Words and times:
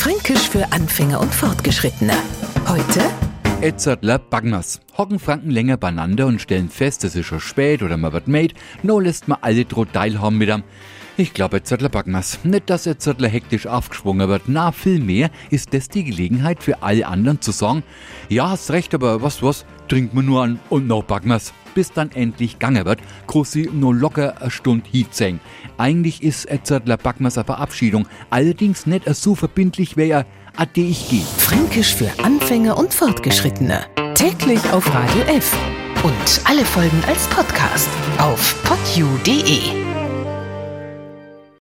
Fränkisch 0.00 0.48
für 0.48 0.72
Anfänger 0.72 1.20
und 1.20 1.34
Fortgeschrittene. 1.34 2.14
Heute 2.66 3.02
Etzertler 3.60 4.18
Bagmas. 4.18 4.80
Hocken 4.96 5.18
Franken 5.18 5.50
länger 5.50 5.76
beieinander 5.76 6.26
und 6.26 6.40
stellen 6.40 6.70
fest, 6.70 7.04
es 7.04 7.14
ist 7.16 7.26
schon 7.26 7.38
spät 7.38 7.82
oder 7.82 7.98
man 7.98 8.14
wird 8.14 8.26
made. 8.26 8.54
No 8.82 8.98
lässt 8.98 9.28
man 9.28 9.36
alle 9.42 9.66
droht 9.66 9.92
teilhaben 9.92 10.38
mit 10.38 10.48
am. 10.48 10.64
Ich 11.20 11.34
glaube, 11.34 11.58
Etzertler 11.58 11.90
Bagmas. 11.90 12.38
Nicht, 12.44 12.70
dass 12.70 12.86
Etzertler 12.86 13.28
hektisch 13.28 13.66
aufgeschwungen 13.66 14.26
wird. 14.26 14.44
Na, 14.46 14.72
vielmehr 14.72 15.30
ist 15.50 15.74
das 15.74 15.90
die 15.90 16.02
Gelegenheit 16.02 16.62
für 16.62 16.82
alle 16.82 17.06
anderen 17.06 17.42
zu 17.42 17.50
sagen, 17.50 17.82
ja, 18.30 18.48
hast 18.48 18.70
recht, 18.70 18.94
aber 18.94 19.20
was, 19.20 19.42
was, 19.42 19.66
trinkt 19.88 20.14
man 20.14 20.24
nur 20.24 20.42
an 20.42 20.58
und 20.70 20.86
noch 20.86 21.04
Bagmas. 21.04 21.52
Bis 21.74 21.92
dann 21.92 22.10
endlich 22.12 22.58
gange 22.58 22.86
wird, 22.86 23.00
Krussi 23.26 23.68
nur 23.70 23.94
locker 23.94 24.40
eine 24.40 24.50
Stunde 24.50 24.88
hitzeng. 24.90 25.40
Eigentlich 25.76 26.22
ist 26.22 26.50
Etzertler 26.50 26.96
Bagmas 26.96 27.36
eine 27.36 27.44
Verabschiedung, 27.44 28.08
allerdings 28.30 28.86
nicht 28.86 29.06
so 29.14 29.34
verbindlich, 29.34 29.98
wie 29.98 30.08
er 30.08 30.24
ade 30.56 30.80
ich 30.80 31.10
geh. 31.10 31.20
Fränkisch 31.36 31.94
für 31.94 32.10
Anfänger 32.24 32.78
und 32.78 32.94
Fortgeschrittene. 32.94 33.84
Täglich 34.14 34.62
auf 34.72 34.86
Radio 34.94 35.20
F. 35.24 35.54
Und 36.02 36.40
alle 36.44 36.64
Folgen 36.64 37.02
als 37.06 37.26
Podcast 37.26 37.90
auf 38.16 38.56
podu.de. 38.64 39.89